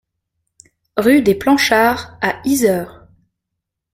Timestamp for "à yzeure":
2.21-3.05